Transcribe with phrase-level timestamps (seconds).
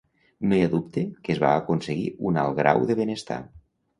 [0.51, 3.41] No hi ha dubte que es va aconseguir un alt grau de benestar.